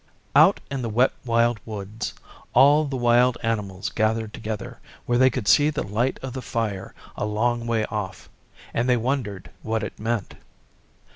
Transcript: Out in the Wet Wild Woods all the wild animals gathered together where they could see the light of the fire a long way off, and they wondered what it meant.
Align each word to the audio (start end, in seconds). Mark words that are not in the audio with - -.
Out 0.35 0.61
in 0.71 0.81
the 0.81 0.89
Wet 0.89 1.11
Wild 1.25 1.59
Woods 1.63 2.15
all 2.53 2.85
the 2.85 2.95
wild 2.97 3.37
animals 3.43 3.89
gathered 3.89 4.33
together 4.33 4.79
where 5.05 5.19
they 5.19 5.29
could 5.29 5.47
see 5.47 5.69
the 5.69 5.83
light 5.83 6.17
of 6.23 6.33
the 6.33 6.41
fire 6.41 6.95
a 7.15 7.23
long 7.25 7.67
way 7.67 7.85
off, 7.85 8.27
and 8.73 8.89
they 8.89 8.97
wondered 8.97 9.51
what 9.61 9.83
it 9.83 9.99
meant. 9.99 10.33